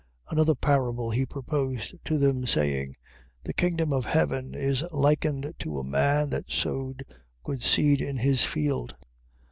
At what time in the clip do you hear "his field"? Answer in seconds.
8.17-8.95